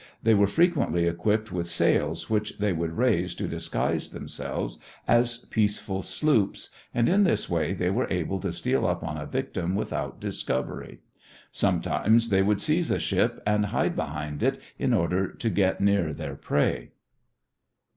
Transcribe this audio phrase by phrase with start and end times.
[0.23, 6.01] They were frequently equipped with sails which they would raise to disguise themselves as peaceful
[6.01, 10.19] sloops, and in this way they were able to steal up on a victim without
[10.19, 11.01] discovery.
[11.51, 16.13] Sometimes they would seize a ship and hide behind it in order to get near
[16.13, 16.93] their prey.